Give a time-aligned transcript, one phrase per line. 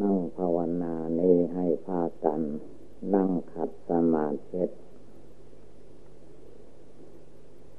[0.00, 2.40] นั่งภาวนานี้ให้พากัน
[3.14, 4.64] นั่งขัดสมาธิ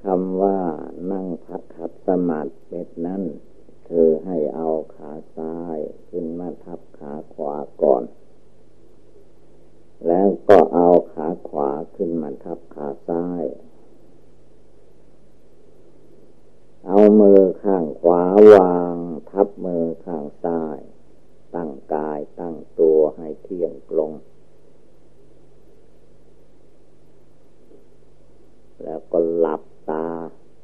[0.04, 0.60] คำว่า
[1.12, 3.24] นั่งพัดขัดสมาธินั้น
[3.88, 5.78] คือให้เอาขาซ้าย
[6.10, 8.04] ขึ้นมาทับขาขวาก่อน
[10.08, 13.44] แล้วก็เอาขาขวาขึ้นมาทับขาซ้าย
[16.88, 18.24] เอามือข้างขวา
[18.54, 18.96] วาง
[19.32, 20.80] ทับมือข้างซ้าย
[21.56, 24.12] ตั้งกายตั้งตัวให้เที่ยงตรง
[28.84, 30.08] แล้วก็หลับตา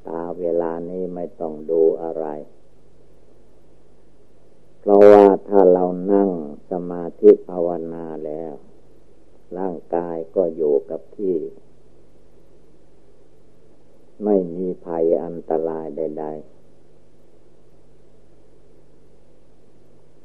[0.08, 2.26] ตาเวลานี้ไม่ต้องดูอะไร
[4.80, 6.30] เพราะว่าถ้าเรานั่ง
[6.72, 8.54] สมาธิภาวนาแล้ว
[9.58, 11.36] ร่างกายก็อยู่กับที่
[14.24, 16.60] ไม่มีภัยอันตรายใด ๆ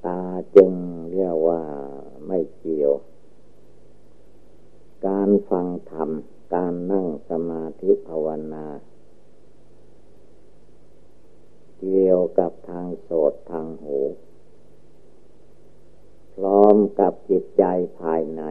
[0.06, 0.20] ตา
[0.56, 0.72] จึง
[1.12, 1.62] เรียกว่า
[2.26, 2.92] ไม่เกี่ยว
[5.06, 6.10] การฟังธรรม
[6.54, 8.66] การนั่งสมาธิภาวนา
[11.78, 13.98] เกี่ยวกับทางโสดทางหู
[16.34, 17.64] พร้อมกับจิตใจ
[18.00, 18.42] ภายใน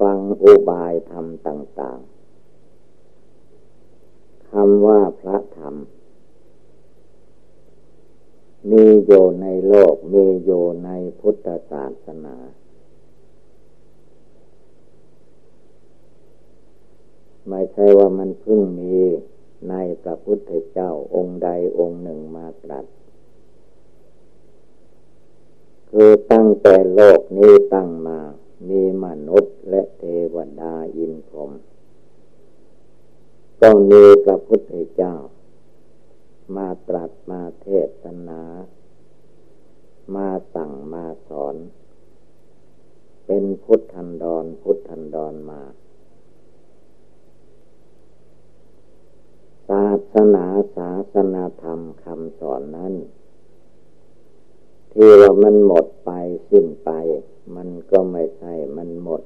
[0.00, 2.10] ฟังอุบายธรรมต่าง ๆ
[4.50, 5.74] คำว่าพระธรรม
[8.70, 12.36] มีอยู่ในโลก มีอยู่ในพุทธศาสนา
[17.48, 18.96] ไม่ใช่ว่ามันเพิ่งมี
[19.68, 22.86] ในพระพุทธเจ้าองค์ใดองค์หนึ่งมาตรัส
[25.90, 28.18] คือตั้งแต่โลกนี้ตั้งมา
[28.68, 31.52] มีมนุษย์และเทวดาอินพรหม
[33.62, 35.14] ต้องมีพระพุทธเจ้า
[36.54, 37.68] มาตรัสมาเท
[38.02, 38.42] ศนา
[40.14, 41.56] มาสั่งมาสอน
[43.26, 45.62] เป็นพุทธันดรพุทธันดรมา
[49.68, 50.44] ศาสนา
[50.76, 52.94] ศาสนาธรรมคำสอนนั้น
[54.92, 56.10] ที่ว่ามันหมดไป
[56.50, 56.90] สิ้นไป
[57.56, 59.22] มันก็ไม่ใช่มันหมด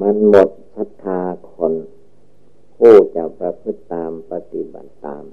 [0.00, 1.20] มันหมดศรัทธา
[1.52, 1.72] คน
[2.78, 5.24] ผู้จะประพฤติตามปฏิบัติตาม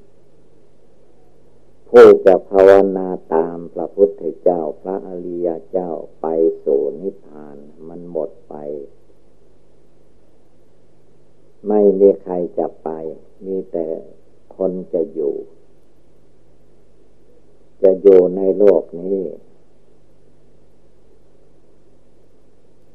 [1.90, 5.90] ผู้จะภาวนาตามพระพุทธเจ้าพระอริยเจ้า
[6.22, 6.28] ไป
[6.64, 7.58] สู่นิพพาน
[7.88, 8.56] มันหมดไป
[11.68, 12.90] ไม่มีใครจะไป
[13.46, 13.88] มีแต่
[14.56, 15.36] คนจะอยู่
[17.84, 19.22] จะอยู่ในโลกนี้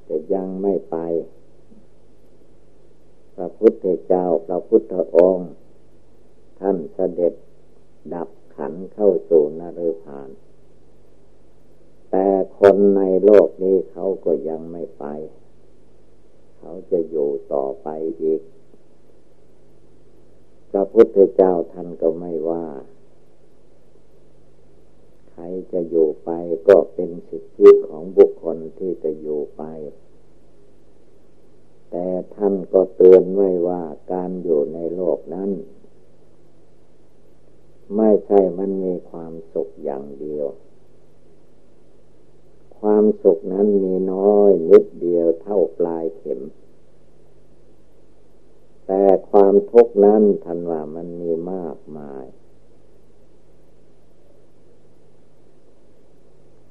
[0.09, 0.97] จะยังไม่ไป
[3.55, 5.51] พระพุทธเจ้าพระพุทธองค์
[6.61, 7.35] ท่านเสด็จ
[8.15, 10.29] ดับขันเข้าสู่นรพาน
[12.11, 12.27] แต่
[12.59, 15.05] คนในโลกนี้เขาก็ยังไม่ไป
[16.59, 17.89] เขาจะอยู่ต่อไป
[18.23, 18.41] อีก
[20.71, 22.67] พระพุทธเจ้าท่านก็ไม่ว่า
[25.31, 25.43] ใคร
[25.73, 26.31] จะอยู่ไป
[26.69, 29.63] ก็เป็นสิทธิของบุคคลที่จะอยู่ไป
[31.97, 33.83] แต่ท่านก็เตือนไว้ว่า
[34.13, 35.51] การอยู่ในโลกนั้น
[37.97, 40.47] ไม่ใช่มันมีความสุขอย่างเดียว
[42.79, 46.41] ความสุขนั้นมีน้อยนิดเดียวเท่าปลายเข็ม
[48.87, 52.25] แต่ความทุกข์นั้นทันว่ามันมีมากมาย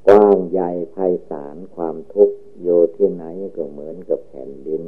[0.07, 0.95] กว้างใหญ่ไพ
[1.29, 3.25] ศาลความทุกข์โยที่ไหน
[3.55, 4.83] ก็เหมือนกับแผ่นดิน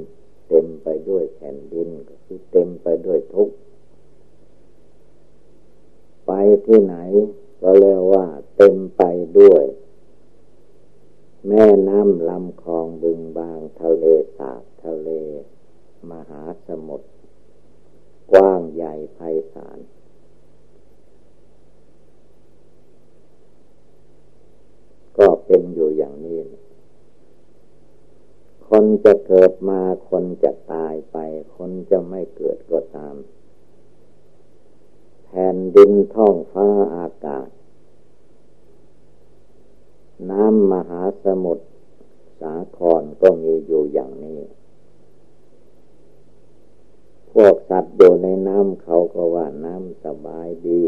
[0.48, 3.56] เต็มไปด้วยแผ่นดินก็คือเต็มไปด้วยทุกข์
[6.28, 6.32] ไป
[6.66, 6.96] ที่ไหน
[7.62, 8.26] ก็เรียกว่า
[8.58, 9.04] เต็มไป
[9.40, 9.64] ด้วย
[11.48, 14.04] แม่น้ำลำคลองบึงบางทะเล
[14.38, 15.10] สาบทะเล
[16.12, 17.08] มหาสมุทร
[18.32, 19.20] กว้างใหญ่ไพ
[19.54, 19.80] ศาล
[25.18, 26.40] ก็เป็นอยู่อย่างนี้
[28.78, 31.18] คนจะเกิดมา คนจะตายไป
[31.56, 33.16] คนจะไม่เกิดก็ตาม
[35.26, 37.48] แผ่นดินท้องฟ้าอากาศ
[40.30, 41.66] น้ำมหาสมุทร
[42.42, 44.42] สาครก็มีอยู่อย่างนี้
[47.32, 50.82] พวกสัตว์อยู่ในน้ำเขาก็ว่าน้ำสบายดี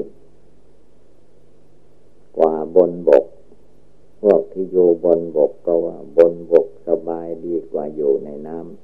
[2.38, 3.26] กว่าบนบก
[4.22, 8.78] พวกที่อยู่บนบกก็ว่าบนบก สบายดีกว่าอยู่ในน้ำ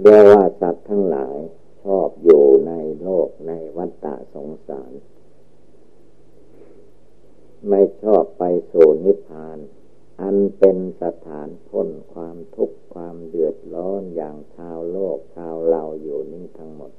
[0.00, 1.36] เรียกว่าสัตว์ทั้งหลาย
[1.84, 2.72] ชอบอยู่ใน
[3.02, 4.92] โลกในวัฏฏะสงสาร
[7.68, 9.58] ไม่ชอบไปสู่นิพพาน
[10.20, 16.92] อันเป็นสถานพ้นความทุกข์ความเดือดร้อนอย่างชาวโลกชาวเราอยู่นี้ทั้งหมด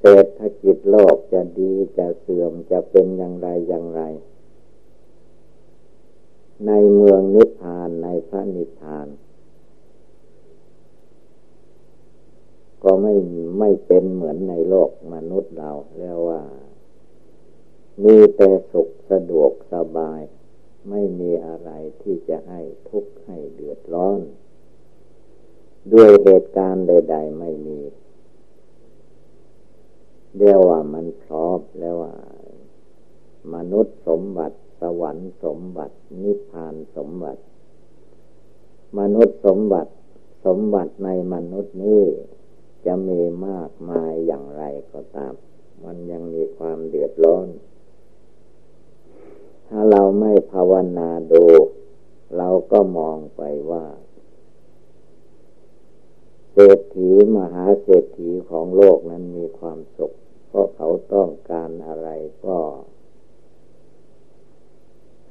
[0.00, 4.02] เศรษฐกิจโลกจะดีจะเสื่อมจะเป็นอย่างไรอย่างไร
[6.66, 9.08] ในเมืองนิพพานในพระนิพพาน
[12.82, 13.14] ก็ไม่
[13.58, 16.42] ไม่เป็นเหมือนในโลกมนุษย์เราเรียกว่า
[18.02, 20.20] มีแต่สุขสะดวกสบาย
[20.90, 21.70] ไม่มีอะไร
[22.02, 24.20] ที่จะให้ทุกข์ให้เดือดร้อน
[25.92, 27.80] ด้วยเหตุการณ์ใด ๆ ไม่มี
[30.38, 32.14] เรียกว่ามันพร้อมแล้วว่า
[33.54, 37.42] มนุษย์สมบัติ สวรรค์สมบัติ นิพพานสมบัติ
[38.98, 39.92] มนุษย์สมบัติ
[40.46, 42.02] สมบัติในมนุษย์นี้
[42.86, 44.62] จะมีมากมายอย่างไร
[44.92, 45.34] ก็ตาม
[45.84, 47.48] มันยังมีความเดือดร้อน
[49.68, 51.44] ถ้าเราไม่ภาวนาดู
[52.36, 53.84] เราก็มองไปว่า
[56.52, 60.12] เศรษฐีมหาเศรษฐีของโลกนั้นมีความสุข
[60.48, 62.08] เพราะเขาต้องการอะไร
[62.46, 62.58] ก็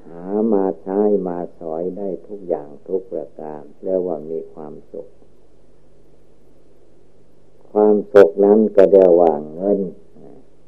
[0.07, 0.23] หา
[0.53, 5.07] มาใช้มาสอยได้ทุกอย่างทุกประการเรียกว่ามีความสุข
[7.71, 9.79] ความสุขนั้นก็เดียว่าเงิน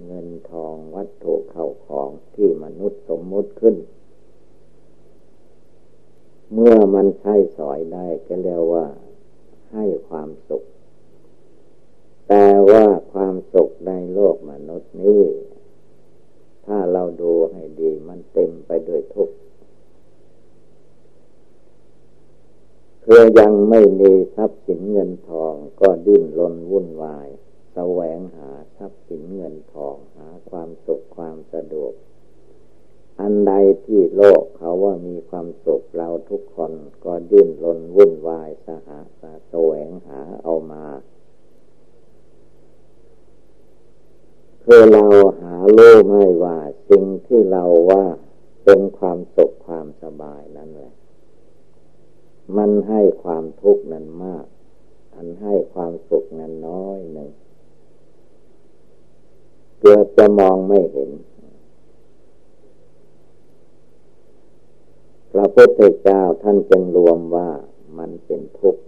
[0.06, 3.76] เงินทองวัตถุเข้าของที่มนุษย์สมมุติขึ้น
[6.54, 8.86] เมื่อมันใช้สอยได้ก็เรียกว่า
[9.74, 10.64] ให้ความสุข
[12.30, 15.22] แต่ว่าความสุขในโลกมนุษย์นี้
[16.66, 19.36] ถ้าเราดูให้ดีมันเต็มไปด้วยทุกข์
[23.06, 27.28] คือยังไม่มีทรัพย์สินเงินทองก็ดิ้นรนวุ่นวาย
[27.74, 31.94] แสวงหาทรัพย์สินเงินทองหาความสุขความสะดวก
[33.22, 33.54] อันใด
[33.86, 36.72] ที่โลกเขาว่ามีความสุขเราทุกคน
[37.06, 39.00] ก็ดิ้นรนวุ่นวายสหา
[39.50, 40.86] แสวงหาเอามา
[44.70, 45.06] คือเรา
[45.42, 46.58] หาโลกไม่ว่า
[46.90, 48.06] สิ่งที่เราว่า
[48.64, 50.94] เป็นความสุขความสบายนั่นแหละ
[52.58, 54.46] มันให้ความทุกข์นั้นมาก
[55.16, 57.30] อันให้ความสุขนั้นน้อยหนึ่ง
[59.80, 61.10] เกือบจะมองไม่เห็น
[65.32, 67.50] พระพุทธเจ้าท่านจึงรวมว่า
[67.98, 68.82] มันเป็นทุกข์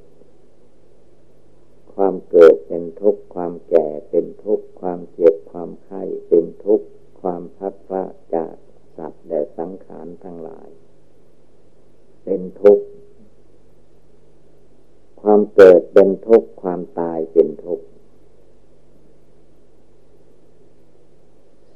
[1.98, 6.88] ความเกิดเป็นทุกข์ความแก่เป็นทุกข์ความเจ็บความไข้เป็นทุกข์
[7.22, 8.04] ความพัดพระ
[8.36, 8.56] จาก
[8.98, 10.70] สัตว์และสังขารทั้งหลาย
[12.24, 12.86] เป็นทุกข์
[15.22, 17.86] ความเกิดเป็นทุกข์ความตายเป็นทุกข์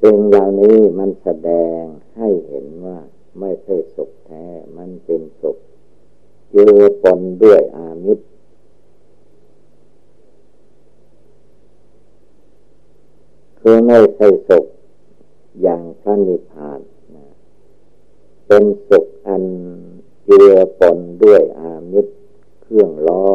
[0.02, 1.82] สิ่งเหล่านี้มันแสดง
[2.18, 3.00] ให้เห็นว่า
[3.40, 4.46] ไม่ใช่สุขแท้
[4.78, 5.58] มันเป็นสุข
[6.52, 8.26] เจือปนด้วยอามิตร
[13.62, 14.66] คือไม่ใช่สุข
[15.62, 16.80] อย่างพระนิพพาน
[17.16, 17.26] นะ
[18.48, 19.44] เป็นสุขอัน
[20.26, 22.14] เจือปนด้วยอามิตร
[22.62, 23.26] เครื่องล้อ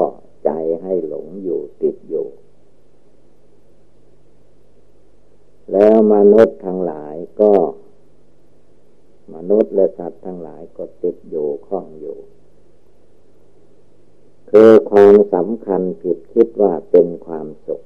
[0.45, 0.51] ใจ
[0.83, 2.27] ให้หลงอยู่ติดอยู่
[5.73, 7.53] แล้วมนุษย์ทั้งหลายก็
[9.35, 12.19] มนุษย์และสัตว์ทั้งหลายก็ติดอยู่ข้องอยู่
[14.51, 17.83] คือความสำคัญผิดคิดว่าเป็นความสุข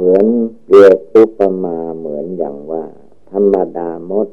[0.00, 0.26] เหมือน
[0.68, 2.84] เรียกอุปมาเหมือนอย่างว่า
[3.30, 4.28] ธรรมดามด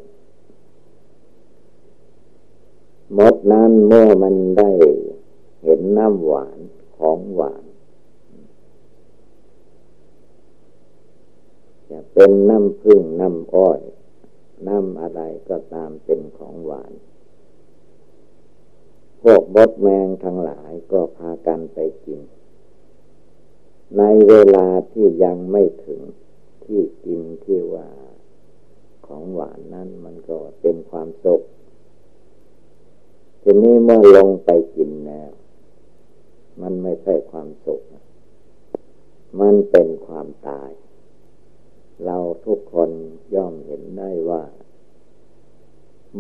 [3.17, 4.71] มดนั้นเมื่อมันได้
[5.63, 6.59] เห็นน้ำหวาน
[6.97, 7.63] ของหวาน
[11.89, 13.79] จะเป็นน้ำพึ่งน้ำอ้อย
[14.67, 16.91] น้ำอะไรก็ตามเป็นของหวาน
[19.21, 22.21] พวกบดแมงทั้งหลายก็พากันไปกิน
[23.97, 26.01] ในเวลาที่ยังไม่ถึง
[26.63, 27.89] ที่กินที่ว่า
[29.05, 31.41] ของหวานนั้นมันก็เป็นความสุข
[33.41, 35.31] ทีนี้เมื่อลงไปกินแล้ว
[36.61, 37.81] มันไม่ใช่ความสุข
[39.39, 40.71] มันเป็นความตาย
[42.05, 42.89] เราทุกคน
[43.35, 44.43] ย่อมเห็นได้ว่า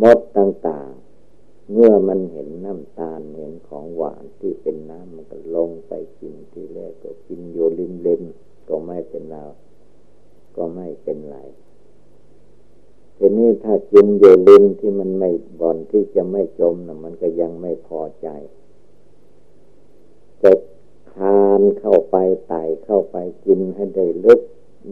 [0.01, 1.04] มดต่างๆ
[1.71, 8.23] เมื่อมันเห็นน้ำตาลเห็นของหวานที่เป็นน้ำมันก็ลงไปกินที่แรกก็กินโยลิมเลม
[8.69, 9.37] ก็ไม่เป็นเร
[10.57, 11.37] ก็ไม่เป็นไร
[13.17, 18.27] ทีนี้ถ้ากินเยลินที่มันไม่บ่อนที่จะไม่จมนะมันก็ยังไม่พอใจ
[20.43, 20.51] จะ
[21.13, 22.15] คานเข้าไป
[22.47, 24.41] ไต่เข้าไปกินให้ได้ลึก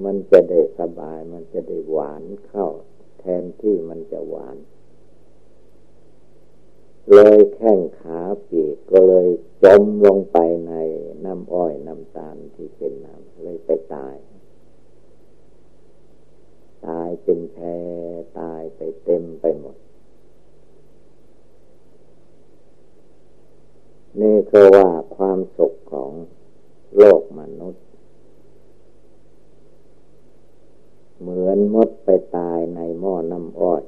[0.03, 2.67] มันจะได้สบาย มันจะได้หวานเข้า
[3.19, 4.55] แทนที่มันจะหวาน
[7.11, 9.27] เลยแข้งขาปีกก็เลย
[9.63, 10.73] จมลงไปใน
[11.25, 14.15] น้ำอ้อยน้ำตาลที่เป็นน้ำเลยไปตาย
[16.85, 17.57] ตายเป็นแพ
[18.39, 19.77] ตายไปเต็มไปหมด
[24.21, 26.11] นี่คือว่าความสุขของ
[26.97, 27.83] โลกมนุษย์
[31.19, 33.83] เหมือนมดไปตายในหม้อน้ำอ้อย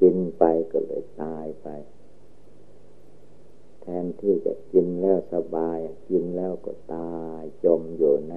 [0.00, 1.68] กินไปก็เลยตายไป
[3.80, 5.78] แทนที่จะกินแล้วสบาย
[6.08, 8.34] กินแล้วก็ตายจมอยู่ใน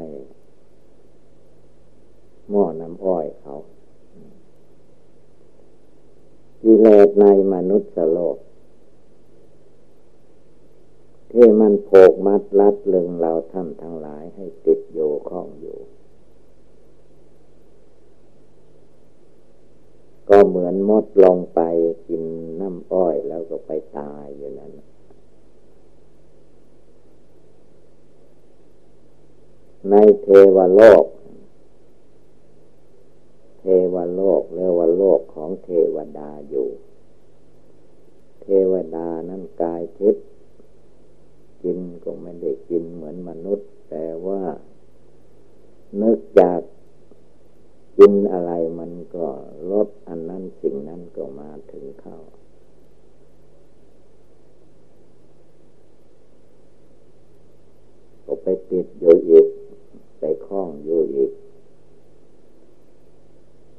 [2.50, 3.56] หม้อน้ำอ้อยเขา
[6.62, 8.38] กิเลสในมนุษย์โลก
[11.32, 15.00] ที่มันโผกมัดลัดลึงเราท่านทั้งหลายให้ติดโย
[15.30, 15.78] ข้องอยู่
[20.34, 21.60] ก็เหมือนมดลงไป
[22.08, 22.24] กิน
[22.60, 24.72] น้ำอ้อยแล้วก็ไปตายอยู่นั้น
[29.90, 31.06] ในเทวโลก
[33.60, 36.68] เทวโลกเรียกว่าโลกของเทวดาอยู่
[38.42, 40.26] เทวดานั้นกายทิพย์
[41.64, 44.42] กินก็ไม่ได้กินเหมือนมนุษย์ แต่ว่า
[46.02, 46.62] นึกจาก
[48.04, 49.28] กินอะไรมันก็
[49.72, 52.18] ลดอันนั้นสิ่งนั้นก็มาถึงเข้า
[58.26, 59.48] ก็ไปติดอยู่อีก
[60.20, 61.32] ไปคล้องอยู่อีก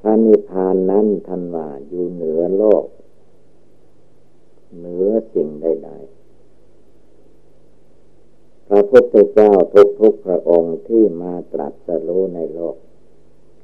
[0.01, 2.87] พระนิพพานนั้นท่านว่าอยู่เหนือโลก
[4.79, 9.53] เหนือสิ่งใดๆพระพุทธเจ้า
[10.01, 12.77] ทุกๆพระองค์ที่มาตรัสรู้ในโลก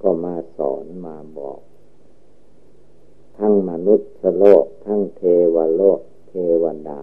[0.03, 1.61] ก็มาสอนมาบอก
[3.39, 5.23] ทั้งมนุษย์โลก ทั้งเท
[5.55, 7.01] วโลก เทวดา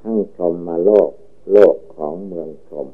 [0.00, 1.10] ทั้งพรหมโลก
[1.52, 2.88] โลกของเมืองพรหม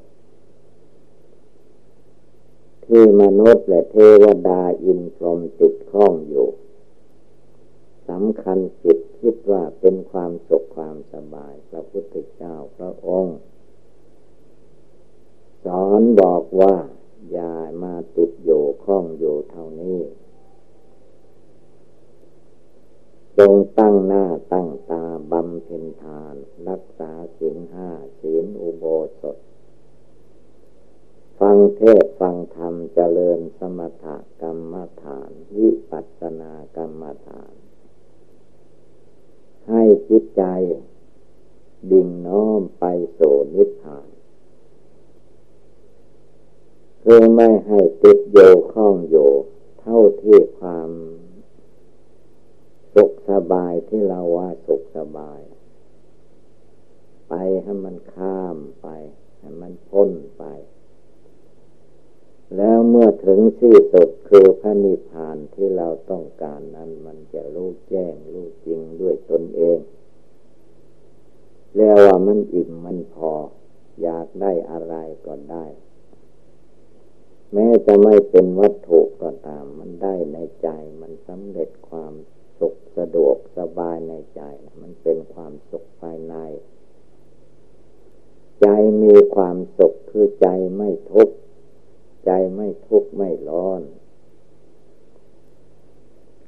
[2.85, 6.49] ที่มนุษย์และเทวดาอินพรหมติดข้องอยู่
[8.09, 13.39] สำคัญจิตคิดว่าเป็นความสุขความสบาย พระพุทธเจ้าพระองค์
[15.65, 16.75] สอนบอกว่า
[17.31, 20.01] อย่ามาติดอยู่ข้องอยู่เท่านี้
[23.39, 26.35] จงตั้งหน้าตั้งตาบำเพ็ญทาน
[26.69, 27.89] รักษาศีลห้า
[28.21, 28.85] ศีลอุโบ
[29.21, 29.37] สถ
[31.39, 34.07] ฟังเทศฟังธรรมเจริญสมถ
[34.43, 37.55] กรรมฐาน วิปัสสนากรรมฐาน
[39.69, 40.43] ให้จิตใจ
[41.91, 43.21] ดิ่งน้อมไปโส
[43.55, 44.10] นิพพาน
[47.03, 48.39] คือไม่ให้ติดโย
[48.73, 49.17] ข้องโย
[49.81, 50.91] เท่าที่ความ
[52.95, 55.41] สุขสบายที่เราว่าสุขสบาย
[57.29, 58.89] ไปให้มันข้ามไป
[59.39, 60.45] ให้มันพ้นไป
[62.57, 69.79] แล้วเมื่อถึงที่สุดคือพระนิพพานที่เราต้องการนั้นมันจะรู้แจ้งรู้จริงด้วยตนเอง
[71.77, 73.33] แล้วว่ามันอิ่มมันพอ
[74.03, 74.95] อยากได้อะไร
[75.27, 75.65] ก็ได้
[77.53, 80.69] แม้จะไม่เป็นวัตถุก็ตาม มันได้ในใจ
[81.01, 82.15] มันสำเร็จความ
[82.59, 84.43] สุขสะดวกสบายในใจ
[84.81, 86.35] มันเป็นความสุขภายใน
[88.61, 88.67] ใจ
[89.03, 91.35] มีความสุขคือใจไม่ทุกข์
[92.27, 93.83] ใจไม่ทุกข์ไม่ร้อน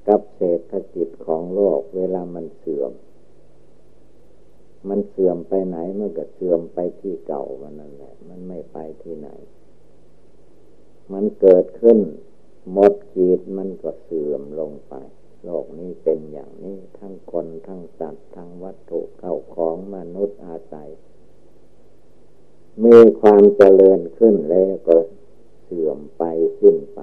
[0.09, 2.93] กับเศรษฐกิจของโลกเวลามันเสื่อม
[4.89, 9.29] มันเสื่อมไปไหนมันก็เสื่อมไปที่เก่ามันนั่นแหละ มันไม่ไปที่ไหน
[11.13, 11.99] มันเกิดขึ้น
[12.73, 14.95] หมดขีดมันก็เสื่อมลงไป
[15.45, 20.91] โลกนี้เป็นอย่างนี้ ทั้งคนทั้งสัตว์ทั้งวัตถุเข้าของมนุษย์อาศัย
[22.85, 24.97] มีความเจริญขึ้นแล้วก็
[25.63, 26.23] เสื่อมไป
[26.61, 27.01] สิ้นไป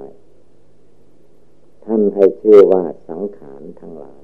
[1.86, 4.24] ท่านให้ชื่อว่าสังขารทั้งหลาย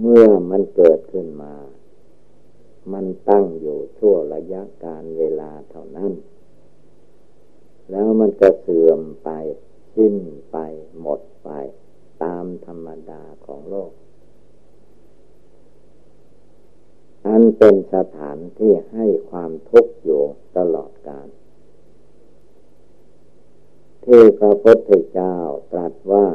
[0.00, 1.54] เมื่อมันเกิดขึ้นมา
[2.92, 6.12] มันตั้งอยู่ชั่วระยะการเวลาเท่านั้น
[7.92, 9.30] แล้วมันก็เสื่อมไป
[9.94, 10.16] สิ้น
[10.50, 10.56] ไป
[11.00, 11.50] หมดไป
[12.22, 13.92] ตามธรรมดาของโลก
[17.26, 20.22] อันเป็นสถานที่ให้ความทุกข์อยู่
[20.56, 21.28] ตลอดกาล
[24.04, 25.36] ที่พระพุทธเจ้า
[25.72, 26.26] ตรัสว่า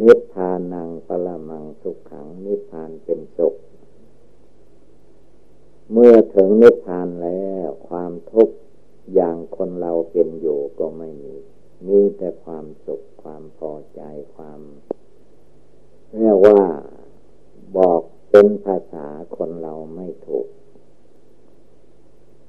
[0.00, 3.54] นิพพานังปรมังสุขขัง นิพพานเป็นสุข
[5.92, 8.56] เมื่อถึงนิพพานแล้วความทุกข์
[9.14, 11.34] อย่างคนเราเป็นอยู่ก็ไม่มี
[11.86, 14.00] มีแต่ความสุขความพอใจ
[14.34, 14.60] ความ
[16.16, 16.60] เรียกว่า
[17.76, 18.00] บอก
[18.30, 20.46] เป็นภาษาคนเราไม่ถูก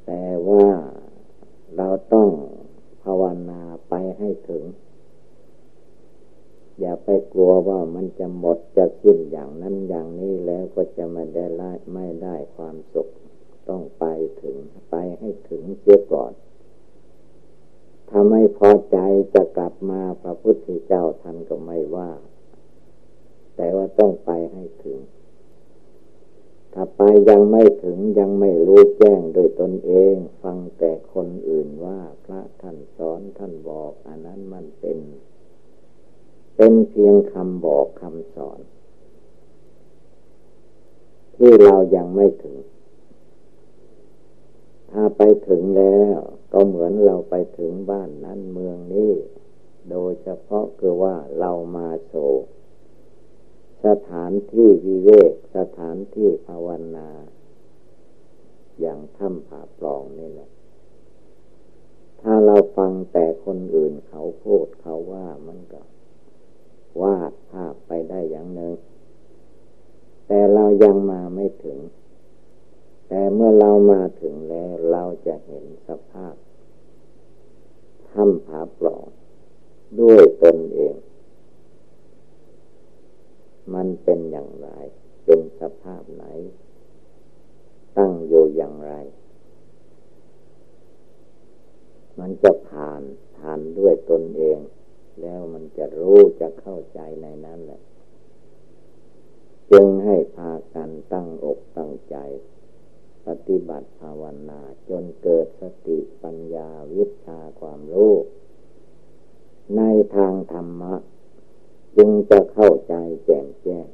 [0.06, 0.68] แต่ว่า
[1.78, 2.30] เราต้อง
[3.04, 4.64] ภาวนาไปให้ถึง
[6.80, 11.46] อย่าไปกลัวว่ามันจะหมดจะสิ้นอย่างนั้นอย่างนี้แล้วก็จะไม่ได้
[11.94, 13.08] ไม่ได้ความสุข
[13.70, 14.06] ต้องไป
[14.42, 14.56] ถึง
[14.90, 16.32] ไปให้ถึงเสียก่อน
[18.10, 18.98] ถ้าไม่พอใจ
[19.34, 22.12] จะกลับมาพระพุทธเจ้าท่านก็ไม่ว่า
[23.56, 25.00] แต่ว่าต้องไปให้ถึง
[26.74, 35.00] ถ้าไปยังไม่ถึงยังไม่รู้แจ้งโดยตนเอง ฟังแต่คนอื่นว่าพระท่านสอนท่านบอกอันนั้นมันเป็น
[36.56, 38.60] เป็นเพียงคำบอกคำสอน
[41.36, 42.56] ที่เรายังไม่ถึง
[44.92, 46.18] ถ้าไปถึงแล้ว
[46.54, 49.14] ก็เหมือนเราไปถึงบ้านนั้นเมืองนี้
[49.90, 52.14] โดยเฉพาะคือว่าเรามาโศ
[53.86, 57.10] สถานที่วิเวกสถานที่ภาวนา
[58.80, 60.50] อย่างถ้ำผาปลองนี่แหละ
[62.22, 65.82] ถ้าเราฟังแต่คนอื่นเขาพูดเขาว่ามันก็
[67.02, 68.74] วาดภาพไปได้อย่างหนึ่ง
[70.28, 71.80] แต่เรายังมาไม่ถึง
[73.12, 76.36] แต่เมื่อเรามาถึงแล้วเราจะเห็นสภาพ
[78.10, 79.04] ถ้ำผาปล่อง
[80.00, 80.96] ด้วยตนเอง
[83.74, 84.70] มันเป็นอย่างไร
[85.26, 86.26] เป็นสภาพไหน
[87.98, 88.94] ตั้งอยู่อย่างไร
[92.20, 93.02] มันจะผ่าน
[93.38, 94.60] ผ่านด้วยตนเอง
[95.22, 97.82] แล้วมันจะรู้จะเข้าใจในนั้นแหละ
[99.72, 102.18] จึงให้พากันตั้งอกตั้งใจ
[103.30, 108.14] ปฏิบัติภาวนาจนเกิดสติปัญญาวิชาความรู้
[109.78, 109.82] ใน
[110.16, 110.96] ทางธรรมะ
[111.98, 112.94] จึงจะเข้าใจ
[113.26, 113.88] แจ่มแจ้ง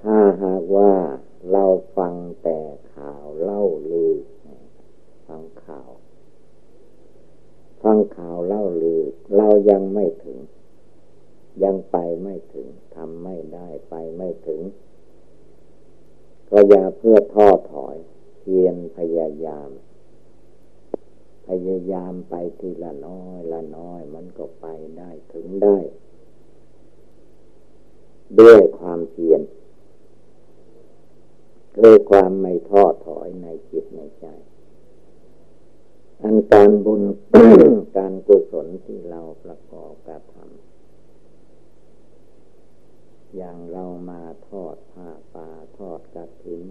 [0.00, 0.92] ถ้าหากว่า
[1.52, 1.64] เรา
[1.96, 2.60] ฟังแต่
[2.94, 4.14] ข่าวเล่าลือ
[5.26, 5.90] ฟังข่าว
[7.82, 9.02] ฟังข่าวเล่าลือ
[9.36, 10.38] เรายังไม่ถึง
[11.64, 14.60] ยังไปไม่ถึงทำไม่ได้ไปไม่ถึง
[16.50, 17.96] ก็อย่าเพื่อท้อถอย
[18.40, 19.70] เพียรพยายาม
[21.48, 24.66] พยายามไปทีละน้อยละน้อย มันก็ไป
[24.98, 25.78] ได้ถึงได้
[28.40, 29.40] ด้วยความเพียร
[31.78, 34.26] ด้วยความไม่ท้อถอยในจิตในใจ
[36.22, 37.02] อันการบุญ
[37.96, 40.67] การกุศลที่เราประกอบกระทำ
[43.36, 46.64] อย่างเรามาทอดผ้าป่าทอดกระถิ่น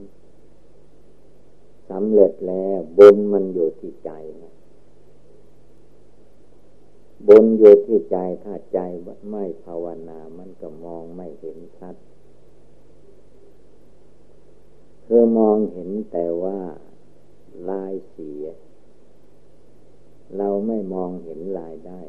[1.89, 4.53] สำเร็จแล้วบุญมันอยู่ที่ใจนะ
[7.27, 8.79] บุญอยู่ที่ใจถ้าใจ
[9.29, 11.95] ไม่ภาวนามันก็มองไม่เห็นชัด
[15.05, 16.59] คือมองเห็นแต่ว่า
[17.69, 18.45] ลายเสีย
[20.37, 22.01] เราไม่มองเห็นลายได้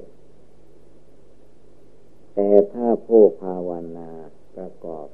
[2.35, 4.11] แต่ถ้าผู้ภาวนา
[4.59, 5.09] ประกอบ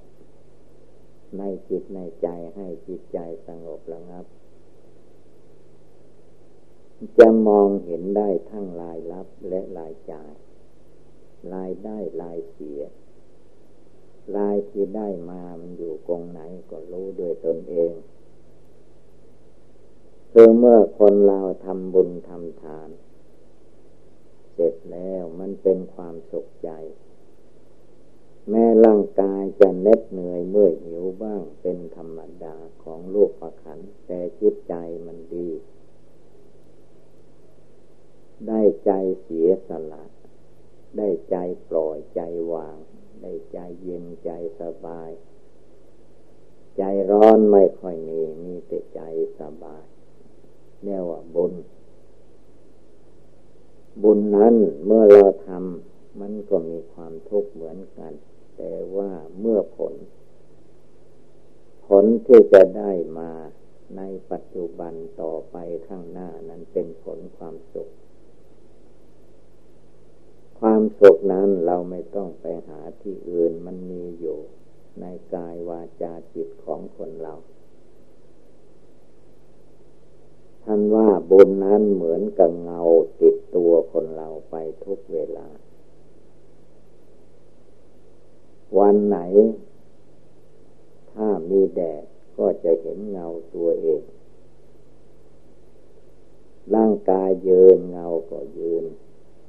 [1.38, 4.26] ในจิตในใจให้จิตใจสงบระงับ
[7.18, 10.32] จะมองเห็นได้ทั้งลายลับและลายจ่าย
[11.52, 12.80] ลายได้ลายเสีย
[14.36, 17.92] ลายที่ได้มามันอยู่กองไหนก็รู้ด้วยตนเอง
[20.32, 22.90] คือเมื่อคนเราทำบุญทำทาน
[24.54, 26.70] เสร็จแล้วมันเป็นความสุขใจ
[28.50, 34.74] แม้ร่างกายจะเน็ดเหนื่อยเมื่อยหิวบ้างเป็นธรรมดาของโลกประคัน แต่จิตใจ
[35.06, 35.48] มันดี
[38.46, 38.90] ได้ใจ
[39.22, 40.04] เสียสละ
[40.96, 41.36] ได้ใจ
[41.68, 42.20] ปล่อยใจ
[42.52, 42.76] วาง
[43.22, 44.30] ได้ใจเย็นใจ
[44.60, 45.10] สบาย
[46.78, 49.00] ใจร้อนไม่ค่อยมีมีแต่ใจ
[49.40, 49.84] สบาย
[50.82, 51.52] เรียกว่าบุญ
[54.02, 54.54] บุญนั้น
[54.84, 58.12] เมื่อเราทำมันก็มีความทุกข์เหมือนกัน
[58.56, 59.94] แต่ว่าเมื่อผล
[61.86, 63.30] ผลที่จะได้มา
[63.96, 65.56] ในปัจจุบันต่อไป
[65.88, 67.90] ข้างหน้านั้นเป็นผลความสุข
[70.60, 74.38] ความสุขนั้นเราไม่ต้องไปหาที่อื่นมันมีอยู่
[75.00, 77.34] ในกายวาจาจิตของคนเรา
[80.64, 82.80] ท่านว่าบุญนั้นเหมือนกับเงา
[83.20, 85.48] ติดตัวคนเราไปทุกเวลา
[88.78, 89.18] วันไหน
[91.12, 92.04] ถ้ามีแดด
[92.36, 94.02] ก็จะเห็นเงาตัวเอง
[96.74, 98.84] ร่างกายยืนเงาก็ยืน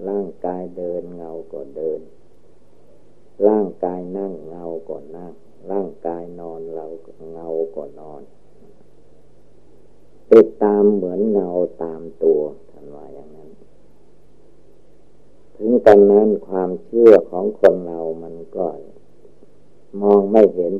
[0.07, 2.01] ร่างกายเดินเงาก็เดิน
[3.47, 5.33] ร่างกายนั่งเงาก็นั่ง
[5.71, 6.85] ร่างกายนอนเรา
[7.33, 8.21] เงาก็นอน
[10.31, 11.49] ติดตามเหมือนเงา
[11.83, 12.39] ตามตัว
[12.71, 13.49] ท่านว่าอย่างนั้น
[15.57, 18.65] ถึงกันนั้นความเชื่อของคนเรามันก็
[20.01, 20.73] มองไม่เห็น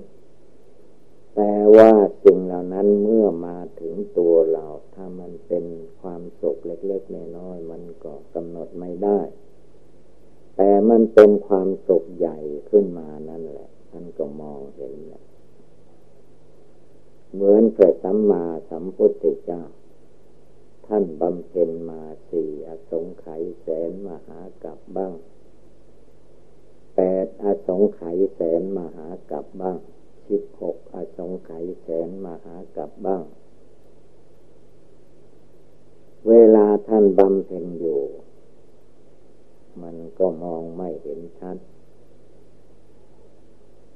[1.35, 1.91] แต่ว่า
[2.23, 5.65] สิ่งเหล่านั้นเมื่อมาถึงตัวเรา ถ้ามันเป็น
[6.01, 9.19] ความสุขเล็กๆน้อยๆมันก็กำหนดไม่ได้
[10.55, 12.37] แต่มันเป็นความสุขใหญ่
[12.69, 15.23] ขึ้นมานั่นแหละท่านก็มองเห็นแหละ
[17.33, 19.63] เหมือนพระสัมมาสัมพุทธเจ้า
[20.87, 25.13] ท่านบำเพ็ญมาสี่อสงไขยแสนมหากับบ้าง
[26.95, 29.79] แปดอสงไขยแสนมหากับบ้าง
[30.29, 33.23] สิบหกอสงไขยแสนมหากับบ้าง
[36.27, 38.01] เวลาท่านบำเพ็ญอยู่
[39.81, 41.57] มันก็มองไม่เห็นชัด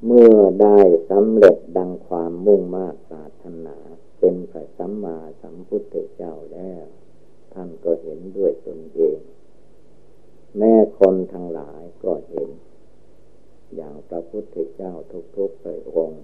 [0.05, 3.77] เมื่อได้สำเร็จดังความมุ่งมากศาสนา
[4.19, 6.85] เป็นพระสัมมาสัมพุทธเจ้าแล้ว
[7.53, 9.19] ท่านก็เห็นด้วยตนเอง
[10.57, 12.49] แม่คนทั้งหลายก็เห็น
[13.75, 14.93] อย่างพระพุทธเจ้า
[15.35, 16.23] ทุกๆพระองค์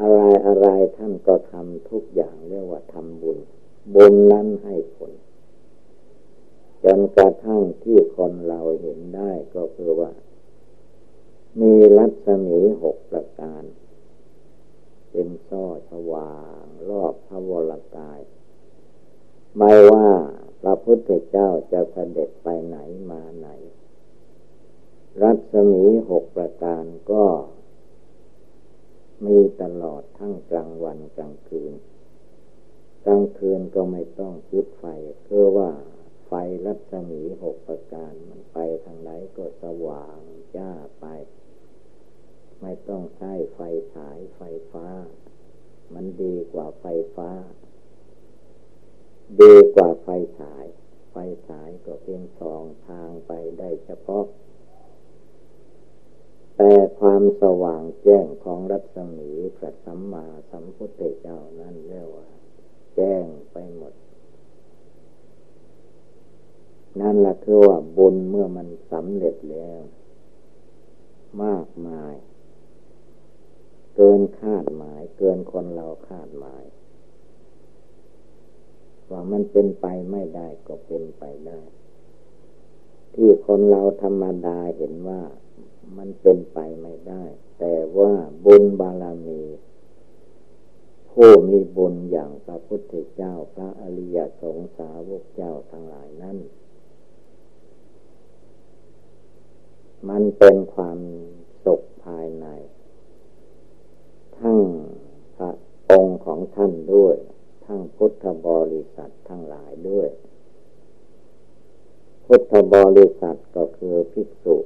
[0.00, 3.38] อะไรอะไรท่านก็ทำทุกอย่างเรียกว่าทำบุญ
[3.94, 5.12] บุญนั้นให้ผล
[6.84, 10.12] จนกระทั่งที่คนเราเห็นได้ก็คือว่า
[11.60, 13.62] มีรัศมีหกประการ
[15.10, 18.20] เป็นซ้อสว่างรอบพระวรกาย
[19.56, 20.08] ไม่ว่า
[20.60, 22.76] พระพุทธเจ้าจะเสด็จไปไหน
[23.10, 23.48] มาไหน
[25.22, 27.24] รัศมีหกประการก็
[29.26, 31.74] มีตลอดทั้งกลางวันกลางคืน
[33.04, 34.84] กลางคืนก็ไม่ต้องจุดไฟ
[35.24, 35.70] เพื่อว่า
[36.26, 36.32] ไฟ
[36.66, 40.18] รัศมีหกประการ มันไปทางไหนก็สว่าง
[40.56, 41.06] จ้าไป
[42.60, 43.60] ไม่ต้องใช้ไฟ
[43.94, 44.40] ฉายไฟ
[44.72, 44.88] ฟ้า
[45.94, 47.30] มันดีกว่าไฟฟ้า
[49.40, 50.64] ดีกว่าไฟฉาย
[51.12, 51.16] ไฟ
[51.48, 54.24] ฉายก็เพียงสองทางไปได้เฉพาะ
[56.56, 62.28] แต่ความสว่างแจ้งของรัศมีพระสัมมาสัมพุทธเจ้านั้นเรียกว่า
[62.96, 63.94] แจ้งไปหมด
[67.00, 69.80] นั่นแหละคือว่าบุญเมื่อมันสำเร็จแล้ว
[71.42, 72.14] มากมาย
[73.94, 76.64] เกินคาดหมาย เกินคนเราคาดหมาย
[79.10, 81.60] ว่ามันเป็นไปไม่ได้ก็เป็นไปได้
[83.14, 85.22] ที่คนเราธรรมดาเห็นว่า
[85.96, 87.24] มันเป็นไปไม่ได้
[87.58, 88.12] แต่ว่า
[88.44, 89.42] บุญบารมี
[91.10, 96.38] ผู้มีบุญอย่างพระพุทธเจ้าพระอริยสงสาวกเจ้าทั้งหลายนั้น
[100.08, 100.98] มันเป็นความ
[101.64, 102.46] สุขภายใน
[104.38, 104.60] ทั้ง
[105.36, 105.52] พระ
[105.90, 107.16] องค์ของท่านด้วย
[107.66, 110.08] ทั้งพุทธบริษัททั้งหลายด้วย
[112.26, 114.56] พุทธบริษัทก็คือภิกษุ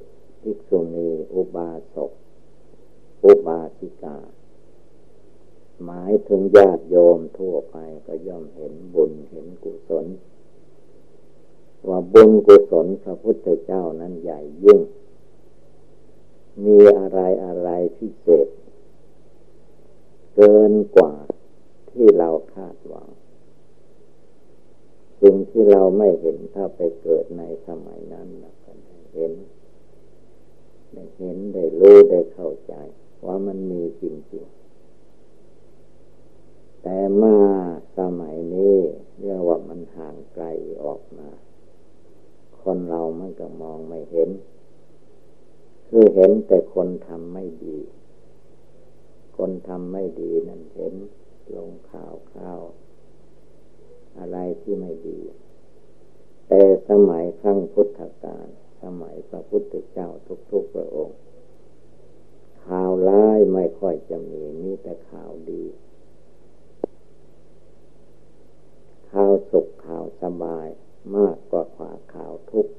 [0.42, 2.12] ภิกษุณีอุบาสก
[3.24, 4.18] อุบาสิกา
[5.84, 7.76] หมายถึงญาติโยมทั่วไป
[8.06, 10.06] ก็ย่อมเห็นบุญเห็นกุศล
[11.88, 14.80] ว่าบุญกุศลพระพุทธเจ้านั้นใหญ่ยิ่ง
[16.64, 18.48] มีอะไรอะไรพิเศษ
[20.34, 21.14] เกินกว่า
[21.90, 23.08] ที่เราคาดหวัง
[25.20, 28.72] สิ่งที่เราไม่เห็นถ้าไปเกิดในสมัยนั้นเราก็
[29.14, 29.32] เห็น
[30.92, 32.74] ได้เห็นได้รู้ได้เข้าใจ
[33.26, 37.36] ว่ามันมีจริงๆ แต่มา
[37.98, 38.76] สมัยนี้
[39.20, 40.44] เรียกว่ามันห่างไกล
[40.84, 41.28] ออกมา
[42.62, 44.30] คนเรามันก็มองไม่เห็น
[45.88, 47.78] คือเห็นแต่คนทำไม่ดี
[49.36, 50.94] คนทำไม่ดีนั่นเห็น
[51.56, 52.60] ลงข่าวข่าว
[54.18, 55.18] อะไรที่ไม่ดี
[56.48, 58.48] แต่สมัยครั้งพุทธกาล
[58.82, 60.08] สมัยพระพุทธเจ้า
[60.50, 61.18] ทุกๆพระองค์
[62.64, 65.64] ข่าวร้ายไม่ค่อยจะมีมีแต่ข่าวดี
[69.10, 70.66] ข่าวสุขข่าวสบาย
[71.16, 72.72] มากกว่าข่าวข่าวทุกข์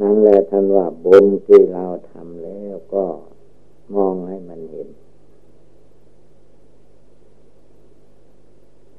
[0.00, 3.06] นั่นแหละท่านว่าบุญที่เราทำแล้วก็
[3.94, 4.88] มองให้มันเห็น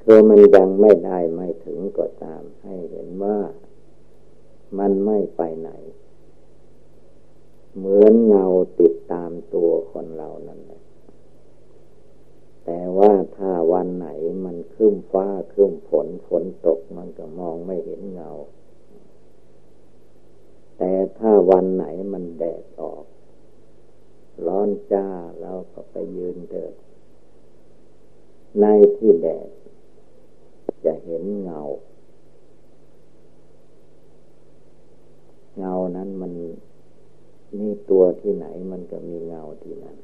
[0.04, 3.38] คือมันยังไม่ได้ไม่ถึงก็ตามให้เห็นว่า
[4.80, 5.72] มันไม่ไปไหน
[7.76, 8.46] เหมือนเงา
[8.80, 10.82] ติดตามตัวคนเรานั่นแหละ
[12.66, 14.08] แต่ว่าถ้าวันไหน
[14.46, 18.30] มันคืมฟ้าคืมฝนฝนตกมันก็มองไม่เห็นเงา
[20.78, 23.06] แต่ถ้าวันไหนมันแดดออก
[24.48, 25.08] ร้อนจ้า
[25.42, 26.74] เราก็ไปยืนเดิน
[28.60, 29.50] ในที่แดด
[30.86, 31.62] จะเห็นเงา
[35.58, 36.32] เงานั้นมัน
[37.60, 39.98] มีตัวที่ไหนมันก็มีเงาที่นั้น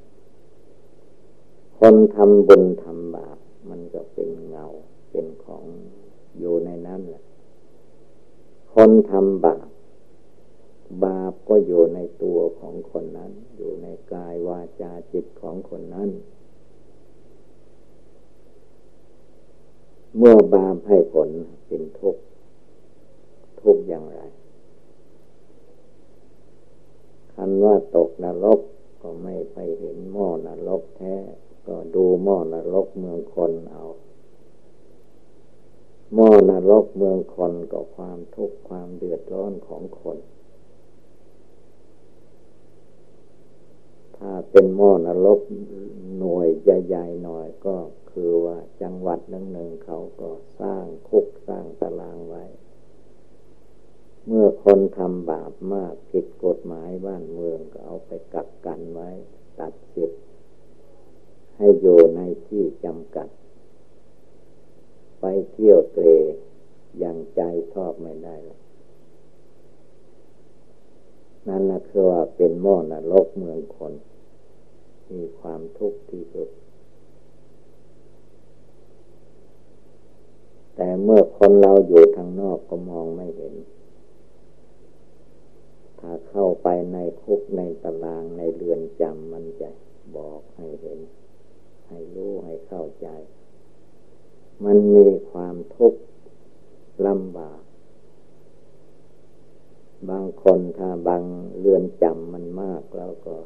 [1.79, 3.37] คนทำบุญทำบาป
[3.69, 4.65] มันก็เป็นเงา
[5.11, 5.65] เป็นของ
[6.39, 7.23] อยู่ในนั้นแหละ
[8.73, 9.67] คนทำบาป
[11.03, 16.09] บาปก็อยู่ในตัวของคนนั้น อยู่ในกายวาจาจิตของคนนั้น
[20.17, 21.29] เมื่อบาปให้ผล
[21.67, 22.21] เป็นทุกข์
[23.61, 24.21] ทุกข์อย่างไร
[27.39, 28.59] คันว่าตกนรก
[29.01, 31.15] ก็ไม่ไปเห็นหม้อนรกแท้
[31.67, 33.85] ก็ดูหม้อนรกเมืองคนเอา
[36.13, 40.17] หม้อนรกเมืองคนก็ความทุกข์ความเดือดร้อนของคน
[44.17, 45.39] ถ้าเป็นหม้อนรก
[46.17, 47.75] หน่วยใหญ่ๆหน่อยก็
[48.11, 52.43] คือว่าจังหวัดหนึ่งๆเขาก็สร้างคุกสร้างตารางไว้
[54.29, 59.09] เมื่อคนทำบาปมากผิดกฎหมายบ้านเมืองก็เอาไปกักกันไว้
[59.59, 60.21] ตัดสิทธิ์
[61.57, 63.29] ให้อยู่ในที่จำกัด
[65.19, 66.07] ไปเที่ยวเตร
[66.99, 67.41] อย่างใจ
[67.73, 68.35] ชอบไม่ได้
[71.47, 73.93] นั่นนะคือว่าเป็นหม้อนรกเมืองคน
[75.11, 76.49] มีความทุกข์ที่สุด
[80.75, 83.55] แต่เมื่อคนเราอยู่ทางนอกก็มองไม่เห็น
[85.99, 89.69] ถ้าเข้าไปในคุกในตารางในเรือนจำมันจะ
[90.15, 90.99] บอกให้เห็น
[91.87, 93.07] ให้รู้ให้เข้าใจ
[94.65, 96.01] มันมีความทุกข์
[97.07, 97.61] ลำบาก
[100.09, 101.23] บางคนถ้าบาง
[101.57, 103.37] เรือนจำมันมากแล้วก็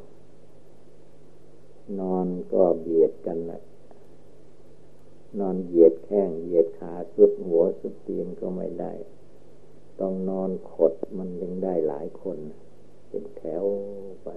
[1.99, 3.63] นอนก็เบียดกันเลย
[5.39, 8.91] นอนเหยียดแข้งเหยียดขาสุดหัวสุดตีนก็ไม่ได้
[10.01, 12.37] ต้องนอนขดมันยังได้หลายคน
[13.09, 13.63] เป็นแถว
[14.23, 14.29] ไป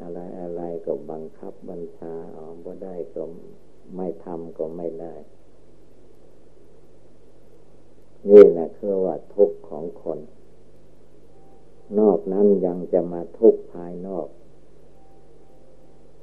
[0.00, 3.22] อะไรอะไรก็บังคับบัญชาออกบ่ได้ก็
[3.96, 5.14] ไม่ทำก็ไม่ได้
[8.28, 10.18] นี่แหละคือว่าทุกข์ของคน
[11.98, 14.26] นอกนั้นยังจะมาทุกข์ภายนอก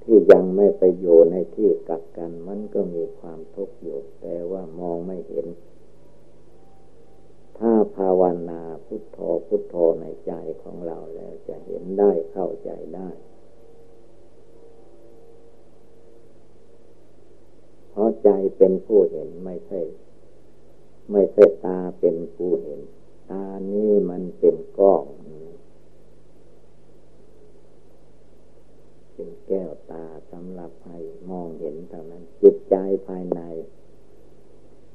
[0.03, 5.47] ที่ยังไม่ไปอยู่ในที่กักกันมันก็มีความทุกข์อยู่ แต่ว่ามองไม่เห็น
[7.59, 9.17] ถ้าภาวนาพุทโธ
[9.47, 13.09] พุทโธในใจของเราแล้วจะเห็นได้เข้าใจได้
[17.89, 19.81] เพราะใจเป็นผู้เห็นไม่ใช่
[21.11, 22.79] ไม่ใช่ตาเป็นผู้เห็น
[23.31, 25.03] ตานี้มันเป็นกล้อง
[29.13, 30.97] เป็นแก้วตาสำหรับให้
[31.29, 32.75] มองเห็นเท่านั้นจิตใจ
[33.07, 33.41] ภายใน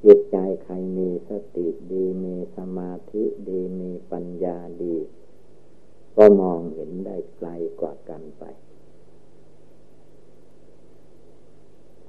[0.03, 4.95] จิตใจใครมีสติดีมีสมาธิดีมีปัญญาดี
[6.17, 8.43] ก็มองเห็นได้ไกลกว่ากันไป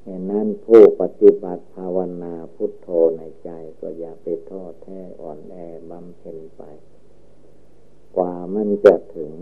[0.04, 5.56] ฉะนั้นผู้ปฏิบัติภาวนาพุทโธในใจก็อย่าไปท้อแท้อ่อนแอ
[5.90, 6.62] บำเพ็ญไป
[8.16, 9.32] กว่ามันจะถึง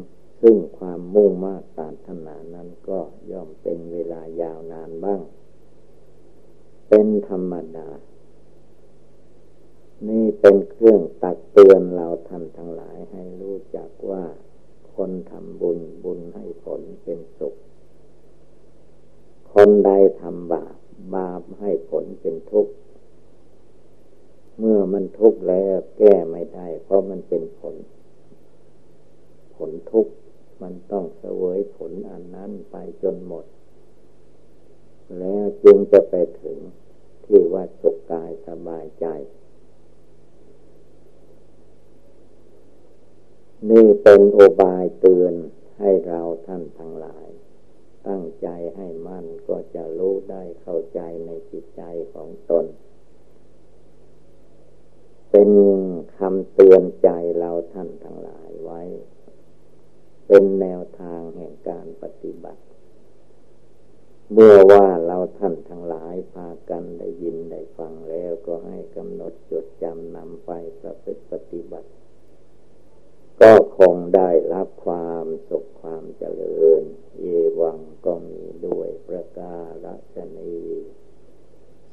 [0.42, 2.98] ซึ่งความมุ่งมากตารถนานั้นก็
[3.30, 5.20] ย่อมเป็นเวลายาวนานบ้าง
[6.88, 7.88] เป็นธรรมดา
[10.08, 14.24] นี่เป็นเครื่องตักเตือนเราท่านทั้งหลายให้รู้จักว่า
[14.94, 17.54] คนทำบุญบุญให้ผลเป็นสุข
[19.54, 20.76] คนใดทำบาป
[21.14, 22.72] บาปให้ผลเป็นทุกข์
[24.58, 27.74] เมื่อมันทุกข์แล้วแก้ไม่ได้ เพราะมันเป็นผล
[29.54, 30.12] ผลทุกข์
[30.62, 33.44] มันต้องเสวยผลอันนั้นไปจนหมด
[35.18, 36.58] แล้วจึงจะไปถึง
[37.24, 39.06] ที่ว่าสุขกายสบายใจ
[43.70, 45.34] นี่เป็นโอบายเตือน
[45.80, 47.28] ให้เราท่านทั้งหลาย
[48.06, 51.82] ตั้งใจให้มั่นก็จะรู้ได้เข้าใจในจิตใจ
[52.14, 52.66] ของตน
[55.30, 55.50] เป็น
[56.18, 58.82] คำเตือนใจเราท่านทั้งหลายไว้
[60.26, 62.62] เป็นแนวทางแห่งการปฏิบัติ
[64.32, 71.88] เมื่อว่าเราท่านทั้งหลายพากันได้ยินได้ฟังแล้วก็ให้กำหนดจดจำนำไปประพฤติปฏิบัติ
[73.40, 76.82] ก็คงได้รับความสุขความเจริญ
[77.18, 77.22] เอ
[77.60, 79.56] วังก็มีด้วยประกา
[80.14, 80.56] ชนี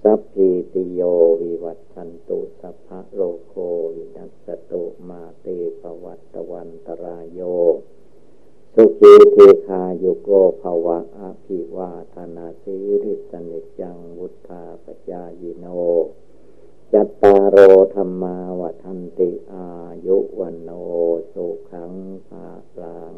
[0.04, 1.02] สัพพิติโย
[1.42, 3.54] วิวัตชันตุสัพพะโลโค
[3.96, 5.48] วินัสตุมาเต
[5.82, 7.40] ปวัตตวันตรายโย
[8.76, 10.30] สุขีเทคาโยโก
[10.62, 15.66] ภวะอภิวาธนาสิริสนิจังวุธาปจายโน
[16.94, 17.58] จัตตารโอ
[17.96, 19.68] ธรรมาวันติอา
[20.06, 20.70] ยุวันโน
[21.34, 21.94] สุขัง
[22.28, 22.48] ภา
[22.82, 23.16] ลัง